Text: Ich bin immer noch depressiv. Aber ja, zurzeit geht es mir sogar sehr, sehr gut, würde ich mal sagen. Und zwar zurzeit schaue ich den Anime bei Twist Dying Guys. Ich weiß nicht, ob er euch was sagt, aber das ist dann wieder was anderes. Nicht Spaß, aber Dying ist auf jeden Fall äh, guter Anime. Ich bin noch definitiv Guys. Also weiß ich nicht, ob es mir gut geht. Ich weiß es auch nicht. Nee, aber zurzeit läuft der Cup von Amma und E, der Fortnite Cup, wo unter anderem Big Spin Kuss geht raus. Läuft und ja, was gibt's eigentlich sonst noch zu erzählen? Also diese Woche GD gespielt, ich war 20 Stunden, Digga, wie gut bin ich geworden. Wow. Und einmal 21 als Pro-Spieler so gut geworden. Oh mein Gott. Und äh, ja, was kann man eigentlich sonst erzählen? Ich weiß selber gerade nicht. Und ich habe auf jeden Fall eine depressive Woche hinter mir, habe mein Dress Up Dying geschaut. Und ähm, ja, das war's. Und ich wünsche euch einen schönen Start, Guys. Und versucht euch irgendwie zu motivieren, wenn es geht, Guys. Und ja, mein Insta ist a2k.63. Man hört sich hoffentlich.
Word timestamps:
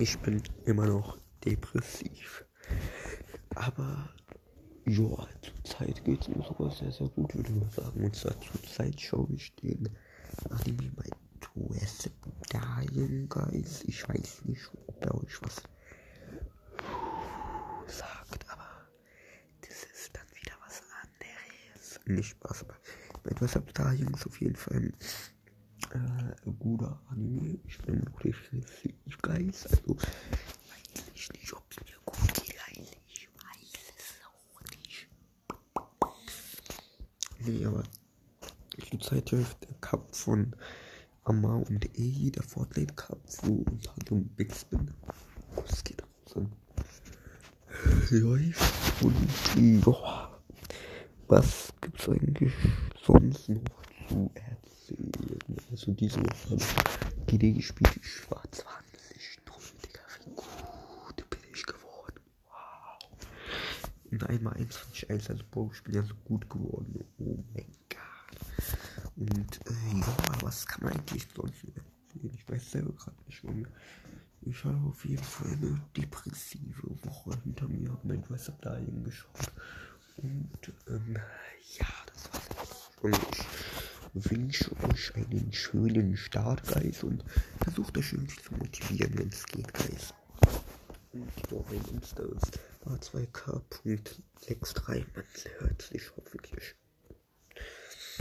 Ich 0.00 0.16
bin 0.20 0.40
immer 0.64 0.86
noch 0.86 1.18
depressiv. 1.44 2.44
Aber 3.56 4.08
ja, 4.86 5.26
zurzeit 5.42 6.04
geht 6.04 6.22
es 6.22 6.28
mir 6.28 6.42
sogar 6.44 6.70
sehr, 6.70 6.92
sehr 6.92 7.08
gut, 7.08 7.34
würde 7.34 7.50
ich 7.50 7.56
mal 7.56 7.70
sagen. 7.70 8.04
Und 8.04 8.14
zwar 8.14 8.40
zurzeit 8.40 9.00
schaue 9.00 9.32
ich 9.34 9.52
den 9.56 9.88
Anime 10.50 10.92
bei 10.94 11.04
Twist 11.40 12.10
Dying 12.52 13.28
Guys. 13.28 13.82
Ich 13.84 14.08
weiß 14.08 14.44
nicht, 14.44 14.70
ob 14.86 15.04
er 15.04 15.14
euch 15.16 15.42
was 15.42 15.62
sagt, 17.88 18.48
aber 18.50 18.88
das 19.62 19.82
ist 19.92 20.14
dann 20.14 20.26
wieder 20.40 20.54
was 20.64 20.80
anderes. 21.02 22.00
Nicht 22.06 22.30
Spaß, 22.30 22.64
aber 22.64 22.76
Dying 23.72 24.14
ist 24.14 24.26
auf 24.26 24.40
jeden 24.40 24.56
Fall 24.56 24.92
äh, 25.94 26.50
guter 26.58 27.00
Anime. 27.10 27.58
Ich 27.66 27.78
bin 27.78 28.00
noch 28.04 28.20
definitiv 28.20 29.18
Guys. 29.22 29.66
Also 29.66 29.96
weiß 29.96 31.04
ich 31.14 31.32
nicht, 31.32 31.52
ob 31.52 31.64
es 31.70 31.76
mir 31.84 31.98
gut 32.04 32.34
geht. 32.34 32.56
Ich 33.08 33.28
weiß 33.34 33.72
es 33.96 34.20
auch 34.26 34.60
nicht. 34.70 35.08
Nee, 37.40 37.64
aber 37.64 37.82
zurzeit 38.90 39.30
läuft 39.30 39.62
der 39.68 39.74
Cup 39.80 40.14
von 40.14 40.54
Amma 41.24 41.56
und 41.56 41.84
E, 41.98 42.30
der 42.30 42.42
Fortnite 42.42 42.94
Cup, 42.94 43.20
wo 43.42 43.64
unter 43.70 43.92
anderem 43.98 44.24
Big 44.36 44.54
Spin 44.54 44.90
Kuss 45.54 45.84
geht 45.84 46.02
raus. 46.02 46.44
Läuft 48.10 49.02
und 49.04 49.84
ja, 49.86 50.30
was 51.28 51.72
gibt's 51.80 52.08
eigentlich 52.08 52.52
sonst 53.04 53.48
noch 53.50 53.82
zu 54.08 54.30
erzählen? 54.34 54.87
Also 55.78 55.92
diese 55.92 56.18
Woche 56.18 56.58
GD 57.28 57.52
gespielt, 57.52 58.00
ich 58.02 58.28
war 58.32 58.42
20 58.50 59.32
Stunden, 59.32 59.78
Digga, 59.86 60.00
wie 60.24 60.34
gut 60.34 61.30
bin 61.30 61.40
ich 61.54 61.64
geworden. 61.64 62.20
Wow. 62.48 62.98
Und 64.10 64.28
einmal 64.28 64.54
21 64.54 65.08
als 65.08 65.28
Pro-Spieler 65.52 66.02
so 66.02 66.16
gut 66.24 66.50
geworden. 66.50 67.04
Oh 67.20 67.38
mein 67.54 67.72
Gott. 67.90 68.40
Und 69.14 69.60
äh, 69.70 69.98
ja, 70.00 70.16
was 70.42 70.66
kann 70.66 70.82
man 70.82 70.94
eigentlich 70.94 71.28
sonst 71.32 71.62
erzählen? 71.62 72.34
Ich 72.34 72.48
weiß 72.48 72.72
selber 72.72 72.92
gerade 72.94 73.16
nicht. 73.28 73.44
Und 73.44 73.68
ich 74.40 74.64
habe 74.64 74.84
auf 74.84 75.04
jeden 75.04 75.22
Fall 75.22 75.52
eine 75.52 75.80
depressive 75.96 77.04
Woche 77.04 77.38
hinter 77.44 77.68
mir, 77.68 77.92
habe 77.92 78.08
mein 78.08 78.22
Dress 78.22 78.48
Up 78.48 78.60
Dying 78.62 79.04
geschaut. 79.04 79.52
Und 80.16 80.72
ähm, 80.88 81.16
ja, 81.78 81.86
das 82.06 82.32
war's. 82.32 82.90
Und 83.00 83.14
ich 83.14 83.46
wünsche 84.24 84.70
euch 84.84 85.14
einen 85.14 85.52
schönen 85.52 86.16
Start, 86.16 86.66
Guys. 86.66 87.02
Und 87.02 87.22
versucht 87.62 87.98
euch 87.98 88.12
irgendwie 88.12 88.40
zu 88.42 88.54
motivieren, 88.54 89.18
wenn 89.18 89.28
es 89.28 89.44
geht, 89.46 89.74
Guys. 89.74 90.14
Und 91.12 91.30
ja, 91.50 91.58
mein 91.70 91.84
Insta 91.94 92.22
ist 92.22 92.58
a2k.63. 92.84 95.04
Man 95.14 95.24
hört 95.58 95.82
sich 95.82 96.02
hoffentlich. 96.16 96.74